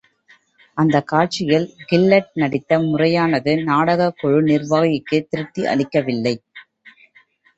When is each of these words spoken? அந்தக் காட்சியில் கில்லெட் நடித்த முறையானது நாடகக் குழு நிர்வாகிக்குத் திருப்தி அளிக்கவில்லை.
அந்தக் 0.77 1.07
காட்சியில் 1.07 1.67
கில்லெட் 1.85 2.31
நடித்த 2.33 2.79
முறையானது 2.79 3.63
நாடகக் 3.63 4.17
குழு 4.17 4.39
நிர்வாகிக்குத் 4.43 5.29
திருப்தி 5.29 5.65
அளிக்கவில்லை. 5.65 6.35